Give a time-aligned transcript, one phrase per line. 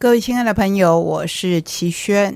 [0.00, 2.34] 各位亲爱的朋友，我是齐轩，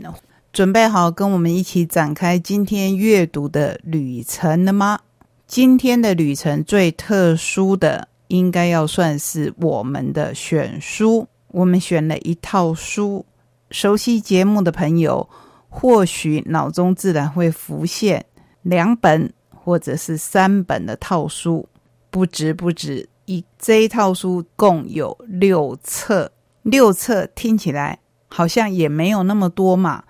[0.53, 5.00] 准备好跟我们一起展开今天阅读的旅程了吗？
[5.46, 11.27] 今天的旅程最特殊的，应该要算是我们的选书。
[11.53, 13.24] 我们选了一套书，
[13.71, 15.27] 熟悉节目的朋友
[15.71, 18.23] 或许脑中自然会浮现
[18.61, 21.67] 两本或者是三本的套书，
[22.11, 26.31] 不止不止，一这一套书共有六册。
[26.65, 30.03] 六册听起来好像也没有那么多嘛，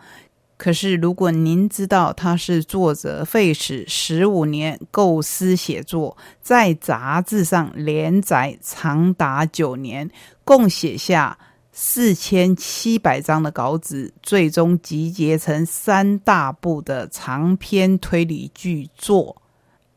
[0.56, 10.08] 可是如果您知道他是作者费时十五年构思写作，在杂志上连载长达九年，
[10.44, 11.36] 共写下
[11.72, 19.42] 四千七百张的稿子，最终集结成三大部的长篇推理巨作，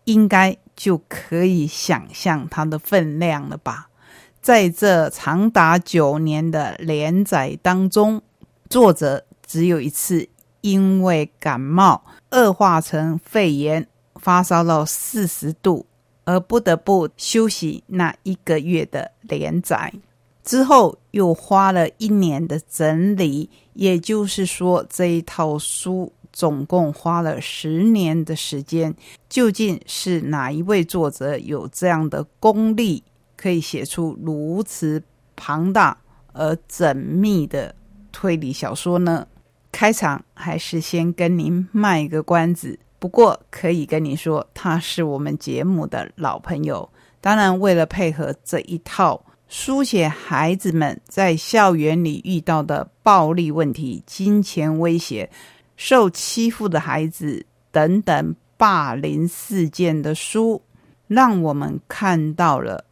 [0.05, 3.86] 应该就可以想象它的分量了吧。
[4.47, 8.21] 在这长达九年的连载当中，
[8.69, 10.25] 作者只有一次
[10.61, 15.85] 因为感冒恶化成肺炎，发烧到四十度，
[16.23, 19.91] 而不得不休息那一个月的连载。
[20.45, 28.95] 之后又花了一年的整理，也就是说，这一套书总共花了十年的时间。
[29.27, 33.03] 究竟是哪一位作者有这样的功力？
[33.37, 35.01] 可以写出如此
[35.35, 35.95] 庞大
[36.33, 37.73] 而缜密的
[38.11, 39.25] 推理小说呢？
[39.71, 42.77] 开场还是先跟您卖个关子。
[42.99, 46.89] 不过可以跟你说，他是我们节目的老朋友。
[47.21, 55.29] 当然，为了配合这一套书写孩子们在校园里遇到的暴力问题、金钱威胁、
[55.75, 60.59] 受欺负的孩子等等霸凌事件的书，
[61.07, 62.83] 让我们看到了。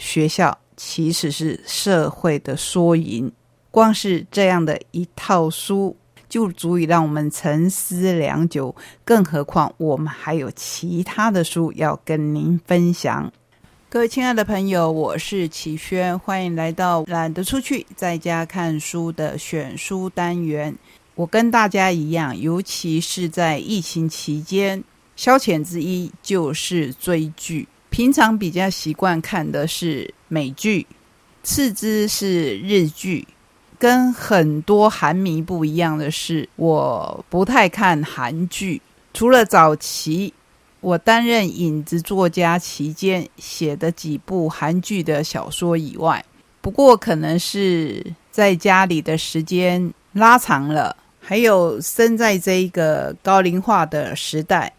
[0.00, 3.30] 学校其实是社会的缩影，
[3.70, 5.94] 光是这样的一套书
[6.26, 13.30] 就足以让我们沉思良久，更何况我们还有其他的书要跟您分享。
[13.90, 20.74] 各位亲爱的朋友，我是启轩，欢迎来到懒得出去在家看书的选书单元。
[21.14, 24.82] 我跟大家一样，尤其是在疫情期间，
[25.14, 27.68] 消遣之一就是追剧。
[27.90, 30.86] 平常比较习惯看的是美剧，
[31.42, 33.26] 次之是日剧。
[33.78, 38.80] 跟很多韩迷不一样的是，我不太看韩剧。
[39.12, 40.32] 除了早期
[40.80, 46.24] 我担任影子作家期间写的几部韩剧的小说以外，
[46.60, 54.72] 不过可能是在家里的时间拉长了，还有生在这一个高龄化的时代，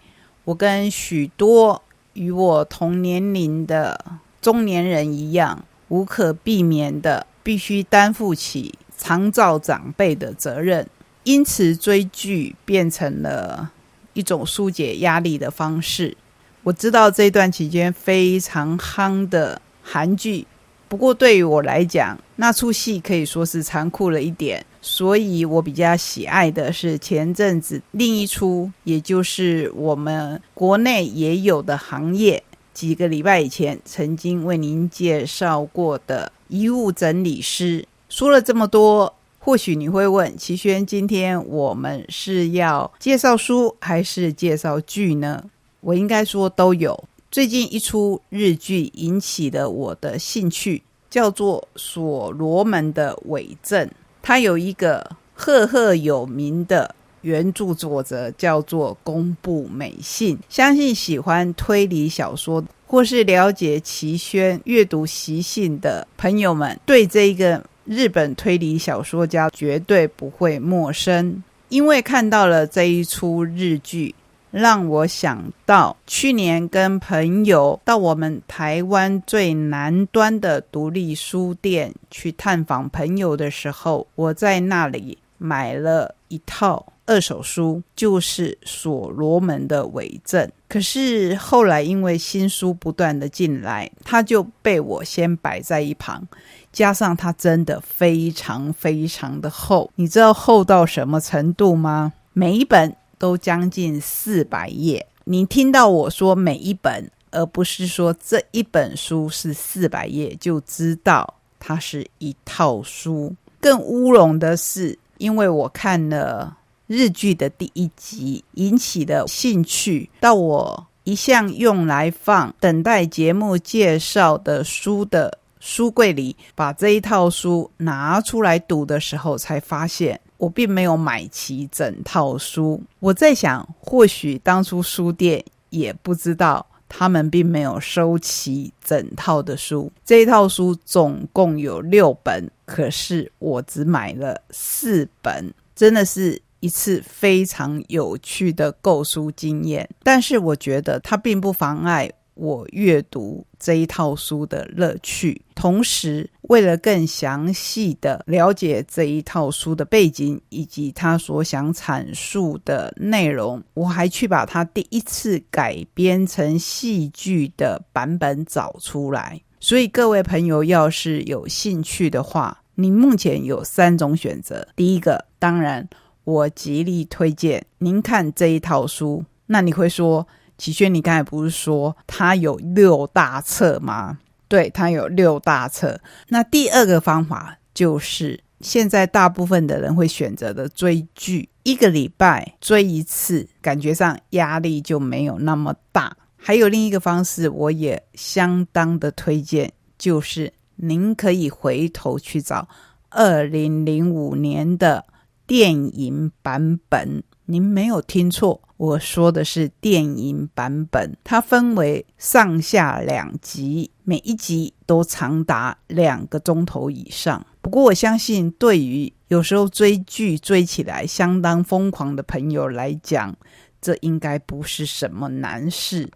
[0.45, 1.81] 我跟许多。
[2.13, 4.05] 与我同年龄的
[4.41, 10.87] 中年人一样，无可避免的必须担负起长照长辈的责任，
[11.23, 13.71] 因此追剧变成了
[14.13, 16.17] 一种疏解压力的方式。
[16.63, 20.45] 我知道这段期间非常夯的韩剧。
[20.87, 32.43] 不过对于我来讲，那出戏可以说是残酷了一点，所以我比较喜爱的是前阵子另一出，也就是我们国内也有的行业，
[32.73, 37.87] 几个礼拜以前曾经为您介绍过的遗物整理师。
[38.09, 45.43] 说了这么多，或许你会问齐轩，今天我们是要介绍书还是介绍剧呢？
[45.81, 47.03] 我应该说都有。
[47.29, 53.87] 最近一出日剧引起了我的兴趣，叫做《所罗门的伪证》。
[54.21, 60.37] 它有一个赫赫有名的原著作者，叫做宫部美信。
[60.49, 74.13] 相信喜欢推理小说或是了解齐宣阅读习性的朋友们，对这一个日本推理小说家绝对不会陌生，因为看到了这一出日剧。
[74.51, 90.45] 让我想到去年跟朋友到我们台湾最南端的独立书店去探访朋友的时候，我在那里买了一套二手书，就是《所罗门的伪证》。
[90.67, 96.27] 可是后来因为新书不断的进来，它就被我先摆在一旁。
[96.71, 102.13] 加上它真的非常非常的厚，你知道厚到什么程度吗？
[102.33, 102.95] 每一本。
[103.21, 113.31] 都将近四百页，你听到我说每一本，而不是说这一本书是四百页，就知道它是一套书。
[113.59, 116.57] 更乌龙的是，因为我看了
[116.87, 132.81] 日剧的第一集，引起的兴趣，到我一向用来放等待节目介绍的书的书柜里，把这一套书拿出来读的时候，才发现我并没有买齐整套书。
[132.97, 136.65] 我在想，或许当初书店也不知道。
[136.93, 149.89] 他们并没有收齐整套的书，这一套书总共有六本，可是我只买了四本，真的是一次非常有趣的购书经验。
[150.03, 152.11] 但是我觉得它并不妨碍。
[152.33, 169.39] 我阅读这一套书的乐趣，同时为了更详细的了解这一套书的背景以及他所想阐述的内容，我还去把它第一次改编成戏剧的版本找出来。
[169.59, 174.67] 所以各位朋友，要是有兴趣的话，你目前有三种选择。
[174.75, 175.87] 第一个，当然
[176.23, 179.23] 我极力推荐您看这一套书。
[179.45, 180.27] 那你会说？
[180.61, 184.19] 齐轩，你刚才不是说它有六大册吗？
[184.47, 185.99] 对，它有六大册。
[186.27, 196.15] 那第二个方法就是现在大部分的人会选择的追剧，一个礼拜追一次，感觉上压力就没有那么大。
[196.37, 202.69] 还有另一个方式，我也相当的推荐，就是您可以回头去找
[203.09, 205.03] 二零零五年的
[205.47, 207.23] 电影版本。
[207.45, 211.17] 您没有听错，我说的是电影版本。
[211.23, 217.45] 它分为上下两集，每一集都长达两个钟头以上。
[217.61, 223.35] 不过，我相信对于有时候追剧追起来相当疯狂的朋友来讲，
[223.81, 226.09] 这应该不是什么难事。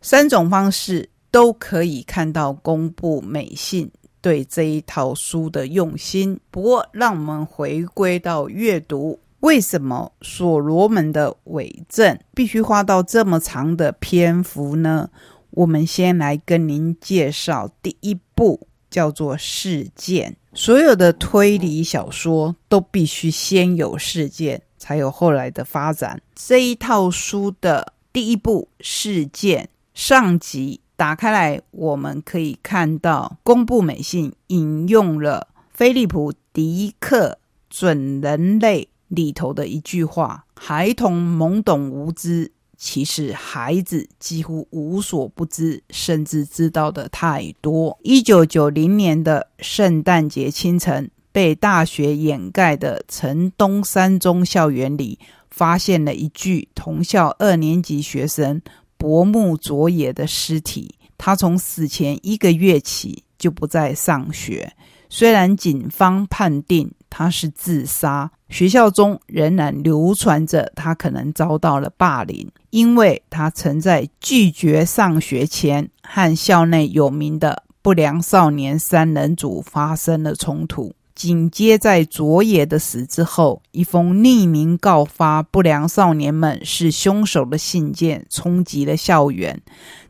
[0.00, 3.90] 三种方式都可以看到公布美信
[4.20, 6.38] 对这一套书的用心。
[6.50, 9.18] 不过，让我们回归到阅读。
[9.46, 15.08] 为什么所罗门的伪证必须花到这么长的篇幅呢？
[15.50, 20.36] 我们先来跟您介绍第一部，叫做事件。
[20.52, 26.20] 所有的推理小说都必须先有事件，才有后来的发展。
[26.34, 37.38] 这一套书的第一部事件上集打开来，我们可以看到公布美信引用了菲利普·迪克
[37.70, 38.88] 准人类。
[39.08, 55.18] 里头的一句话：“孩童懵懂无知，其实孩子几乎无所不知，甚至知道的太多。”一九九零年的圣诞节清晨，被大雪掩盖的城东三中校园里，
[55.50, 58.60] 发现了一具同校二年级学生
[58.96, 60.94] 薄木卓野的尸体。
[61.18, 64.70] 他从死前一个月起就不再上学。
[65.08, 80.92] 虽然警方判定他是自杀，学校中仍然流传着他可能遭到了霸凌，因为他曾在拒绝上学前和校内有名的不良少年三人组发生了冲突。
[81.14, 89.58] 紧接在佐野的死之后，一封匿名告发不良少年们是凶手的信件冲击了校园。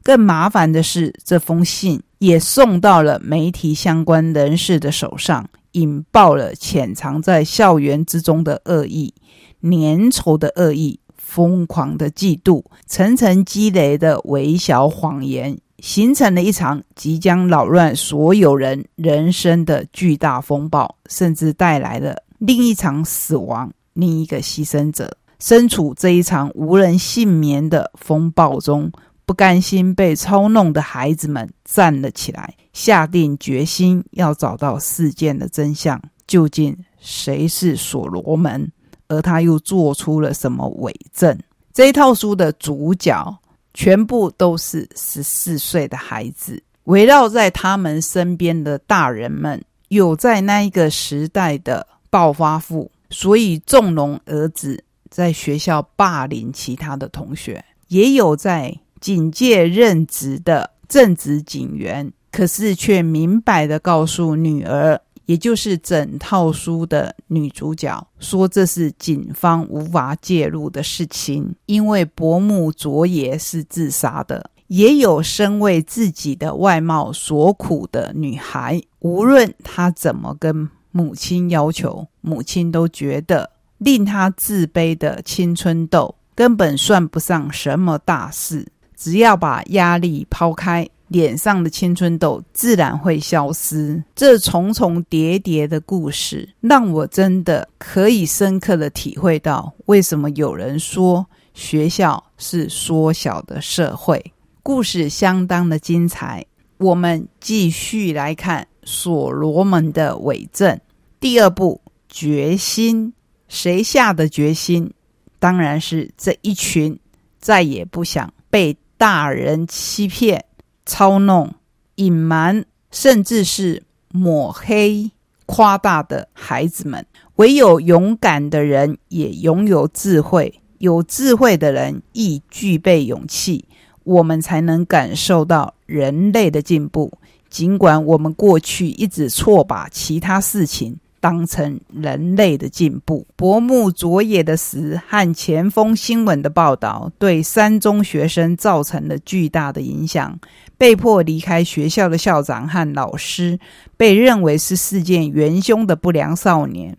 [0.02, 2.02] 更麻烦的是，这封信。
[2.18, 5.46] 也送到了媒体相关人士的手上，
[5.76, 9.12] 引爆了潜藏在校园之中的恶意、
[9.60, 25.18] 粘稠的恶意、疯狂的嫉妒、层层积累的微小谎言，形成了一场即将扰乱所有人人生的巨大风暴，甚至带来了另一场死亡、另一个牺牲者。
[25.38, 28.90] 身处这一场无人幸免的风暴中。
[29.26, 36.00] 不甘心被操弄的孩子们站了起来，下定决心要找到事件的真相。
[36.28, 38.70] 究竟谁是所罗门？
[39.08, 41.36] 而他又做出了什么伪证？
[41.72, 43.38] 这一套书的主角
[43.74, 58.76] 全部都是十四岁的孩子，围绕在他们身边的大人们，有在那一个时代的暴发户，所以纵容儿子在学校霸凌其他的同学，也有在。
[59.06, 74.50] 警戒任职的正直警员，可是却明白的告诉女儿，也就是整套书的女主角，说这是警方无法介入的事情，因为伯母佐野是自杀的。
[74.66, 83.48] 也有身为自己的外貌所苦的女孩，无论她怎么跟母亲要求，母亲都觉得
[83.78, 88.66] 令她自卑的青春痘根本算不上什么大事。
[88.96, 94.02] 只要把压力抛开，脸上的青春痘自然会消失。
[94.14, 101.24] 这重重叠叠的故事，让我真的可以深刻的体会到，为什么有人说
[101.54, 104.32] 学校是缩小的社会。
[104.62, 106.44] 故事相当的精彩，
[106.78, 110.80] 我们继续来看所罗门的伪证。
[111.20, 113.12] 第二步，决心。
[113.48, 114.92] 谁下的决心？
[115.38, 116.98] 当然是这一群
[117.38, 120.44] 再也不想被大人欺骗、
[120.84, 121.54] 操弄、
[121.96, 125.10] 隐瞒，甚至是抹黑、
[125.44, 127.04] 夸大的孩子们。
[127.36, 133.66] 唯有勇敢的人也拥有智慧，有智慧的人亦具备勇气，
[134.04, 137.12] 我们才能感受到人类的进步。
[137.50, 140.98] 尽管我们过去一直错把其他事情。
[141.20, 143.26] 当成人类的进步。
[143.36, 150.38] 薄暮卓也的死和前锋新闻的报道，对三中学生造成了巨大的影响。
[150.78, 153.58] 被迫离开学校的校长和老师，
[153.96, 156.98] 被认为是事件元凶的不良少年，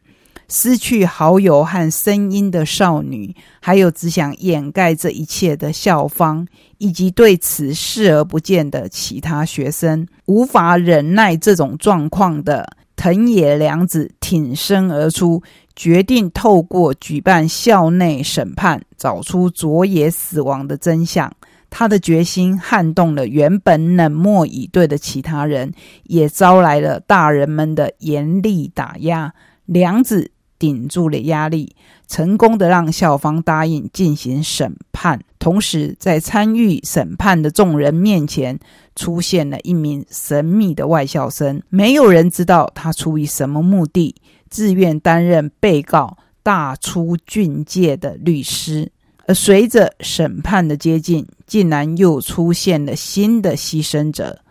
[0.49, 6.47] 失去好友和声音的少女，还有只想掩盖这一切的校方，
[6.79, 12.76] 以及对此视而不见的其他学生，无法忍耐这种状况的。
[12.97, 15.41] 藤野良子挺身而出，
[15.75, 21.31] 决定透过举办校内审判，找出佐野死亡的真相。
[21.69, 25.71] 他的决心撼动了原本冷漠以对的其他人，
[26.03, 29.33] 也招来了大人们的严厉打压。
[29.65, 31.75] 良子顶住了压力，
[32.07, 35.19] 成功的让校方答应进行审判。
[35.39, 38.59] 同时，在参与审判的众人面前。
[38.97, 44.15] 出现了一名神秘的外校生，没有人知道他出于什么目的，
[44.49, 48.91] 自愿担任被告大出俊介的律师。
[49.27, 54.41] 而随着审判的接近，竟然又出现了新的牺牲者。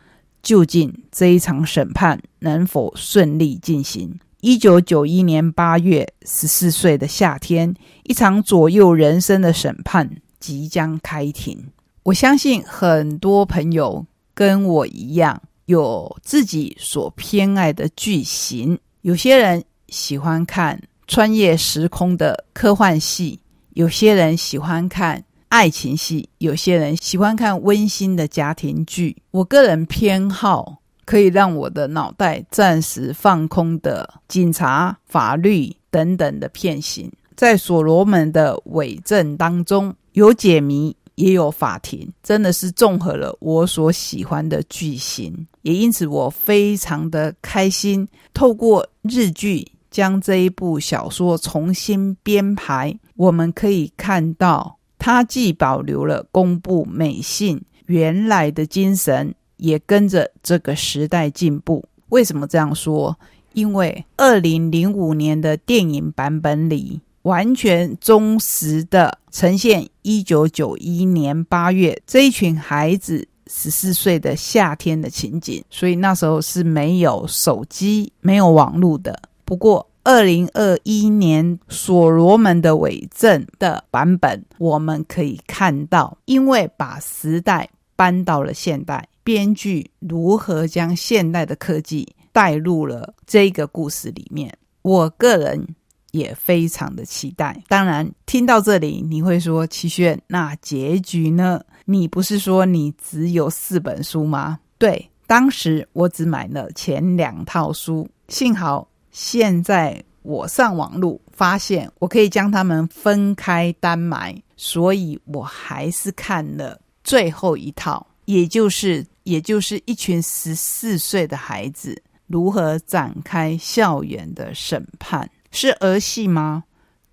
[0.44, 4.20] 究竟这一场审判能否顺利进行？
[4.46, 7.74] 一九九一年八月，十四岁的夏天，
[8.04, 11.58] 一场左右人生的审判即将开庭。
[12.04, 14.06] 我相信很多朋友。
[14.32, 29.16] 跟我一样有自己所偏爱的剧情，有些人喜欢看穿越时空的科幻戏，有些人喜欢看爱情戏，有些人喜欢看温馨的家庭剧。
[29.32, 40.94] 我个人偏好可以让我的脑袋暂时放空的警察、法律等等的片型，在所罗门的伪证当中有解谜。
[41.16, 48.06] 也有法庭，真的是综合了我所喜欢的剧情，也因此我非常的开心。
[48.34, 61.84] 透过日剧将这一部小说重新编排，我们可以看到，它既保留了公布美信原来的精神，也跟着这个时代进步。
[62.08, 63.16] 为什么这样说？
[63.54, 67.00] 因为二零零五年的电影版本里。
[67.26, 79.20] 完全忠实的呈现一九九一年八月这一群孩子十四岁的夏天的情景，所以那时候是没有手机、没有网络的。
[79.44, 95.66] 不过，二零二一年所罗门的伪证的版本，我们可以看到，因为把时代搬到了现代，编剧如何将现代的科技带入了这个故事里面，我个人。
[96.12, 97.62] 也非常的期待。
[97.68, 101.61] 当然，听到这里，你会说：“齐轩，那结局呢？
[101.85, 125.28] 你不是说你只有四本书吗？”对，当时我只买了前两套书，幸好现在我上网路发现我可以将它们分开单买，所以我还是看了最后一套，也就是也就是一群十四岁的孩子如何展开校园的审判。
[125.50, 126.62] 是儿戏吗？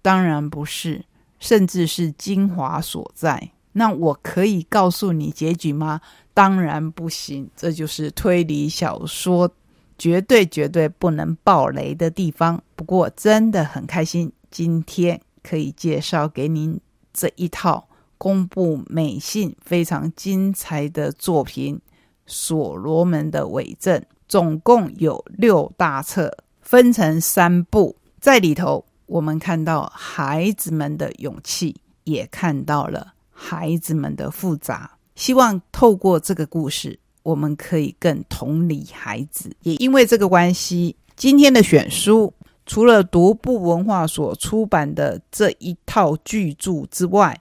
[0.01, 1.03] 当然不是，
[1.39, 3.50] 甚至是精华所在。
[3.72, 6.00] 那我可以告诉你结局吗？
[6.36, 7.50] 当然不行。
[7.55, 9.51] 这就是推理小说
[9.98, 12.62] 绝对绝对不能爆雷的地方。
[12.75, 16.79] 不过真的很开心，今天可以介绍给您
[17.12, 17.88] 这一套
[18.20, 21.75] 公布美信非常精彩的作品
[22.25, 27.95] 《所罗门的伪证》，总共有六大册，分成三部。
[28.19, 31.75] 在里头，我们看到孩子们的勇气，
[32.05, 34.89] 也看到了孩子们的复杂。
[35.15, 39.55] 希望透过这个故事，我们可以更同理孩子。
[39.61, 42.33] 也因为这个关系，今天的选书
[42.65, 47.39] 除了独步文化所出版的这一套巨著之外，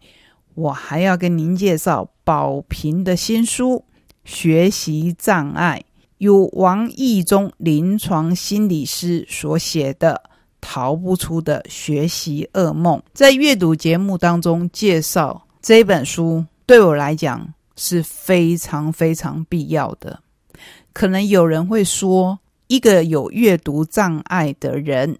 [0.54, 3.76] 我还要跟您介绍宝平的新书
[4.24, 5.84] 《学习障碍》，
[6.18, 10.22] 由王义忠临床心理师所写的。
[10.64, 20.20] 逃不出的学习噩梦，在阅读节目当中介绍这本书，对我来讲是非常非常必要的。
[20.92, 22.38] 可能有人会说，
[22.68, 25.18] 一个有阅读障碍的人，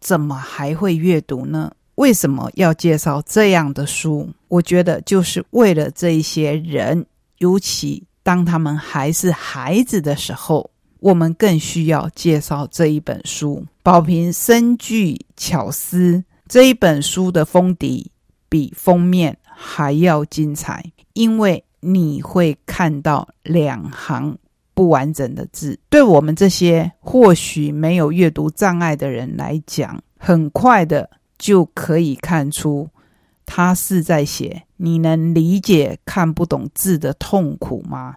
[0.00, 1.70] 怎么还会阅读呢？
[1.96, 4.30] 为什么要介绍这样的书？
[4.48, 7.04] 我觉得就是为了这一些人，
[7.36, 10.70] 尤其当他们还是孩子的时候，
[11.00, 13.64] 我们更需要介绍这一本书。
[13.82, 18.10] 宝瓶深具巧思，这一本书的封底
[18.46, 24.36] 比封面还要精彩，因为你会看到两行
[24.74, 25.78] 不完整的字。
[25.88, 31.08] 对我们这些或许没有阅读障碍的人来讲，很快的。
[31.38, 32.90] 就可以看出，
[33.50, 38.16] 他是在写你能理解看不懂字的痛苦吗？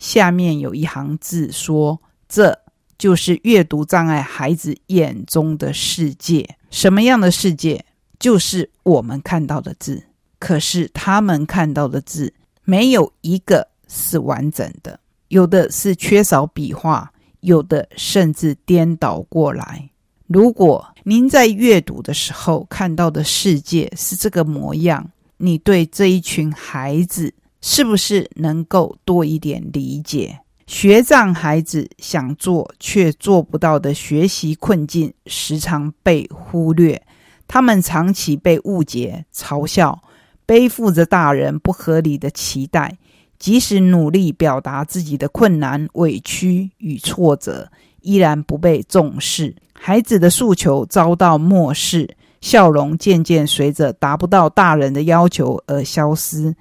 [0.00, 2.58] 下面有一行字说：“这
[2.98, 6.56] 就是阅读障碍孩子眼中的世界。
[6.70, 7.84] 什么样的世界？
[8.18, 10.02] 就是我们看到的字。
[10.40, 19.90] 可是他们看到的字，没有一个是完整的，有的是缺少笔画，有的甚至颠倒过来。”
[20.26, 30.40] 如果您在阅读的时候看到的世界是这个模样，你对这一群孩子是不是能够多一点理解？
[30.66, 37.02] 学障孩子想做却做不到的学习困境，时常被忽略。
[37.46, 40.02] 他们长期被误解、嘲笑，
[40.46, 42.96] 背负着大人不合理的期待，
[43.38, 47.70] 即使努力表达自己的困难、委屈与挫折。
[48.00, 56.54] 依然不被重视，孩子的诉求遭到漠视，笑容渐渐随着达不到大人的要求而消失，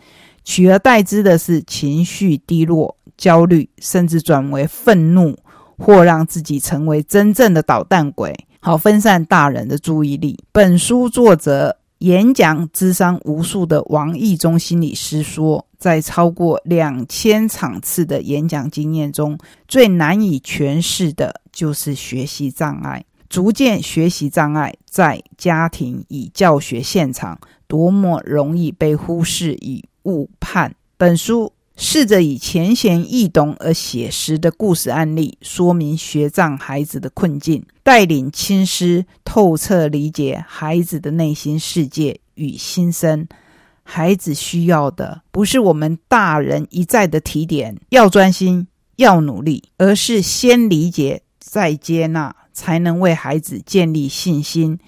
[0.43, 5.37] 取而代之的是情绪低落、焦虑，甚至转为愤怒，
[5.77, 10.37] 或让自己成为真正的捣蛋鬼，好分散大人的注意力。
[10.51, 11.77] 本书作者。
[11.99, 19.37] 演讲智商无数的王毅中心理师说，在超过两千场次的演讲经验中，
[19.69, 23.05] 最难以诠释的就是学习障碍。
[23.33, 30.75] 逐渐学习障碍在家庭与教学现场多么容易被忽视与误判。
[30.97, 31.51] 本书。
[31.75, 43.27] 试着以浅显易懂而写实的故事案例，说明学障孩子的困境，带领亲师透彻理解孩子的内心世界与心声。
[43.81, 54.79] 孩子需要的不是我们大人一再的提点，要专心，要努力，而是先理解再接纳，才能为孩子建立信心，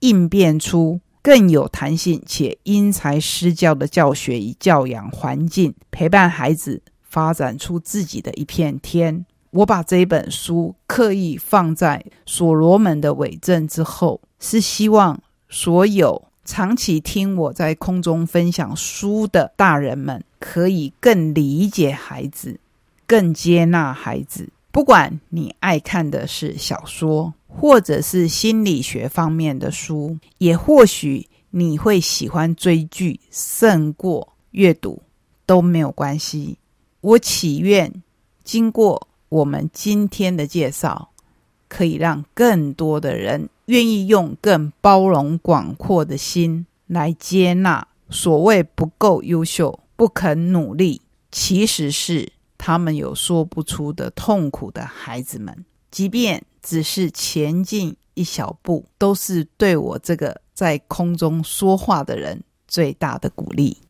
[0.00, 1.00] 应变出。
[1.22, 9.24] 更有弹性且因材施教的教学与教养环境，陪伴孩子发展出自己的一片天。
[9.52, 22.60] 我把这本书刻意放在所罗门的伪证之后，是希望所有长期听我在空中分享书的大人们，可以更理解孩子，
[23.06, 24.50] 更接纳孩子。
[24.74, 27.32] 不管你爱看的是小说。
[27.56, 35.00] 或者是心理学方面的书，也或许你会喜欢追剧胜过阅读，
[35.46, 36.58] 都没有关系。
[37.00, 38.02] 我祈愿
[38.42, 41.10] 经过我们今天的介绍，
[41.68, 52.32] 可以让更多的人愿意用更包容广阔的心来接纳所谓不够优秀、不肯努力，其实是
[52.66, 56.42] 他们有说不出的痛苦的孩子们，即便。
[56.62, 63.76] 只是前进一小步，都是对我这个在空中说话的人最大的鼓励。